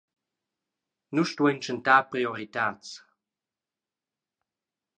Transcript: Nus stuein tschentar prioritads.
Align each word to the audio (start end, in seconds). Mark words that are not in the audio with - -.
Nus 1.15 1.29
stuein 1.33 1.59
tschentar 1.61 1.99
prioritads. 2.15 2.89